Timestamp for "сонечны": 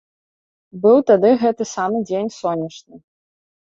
2.41-2.95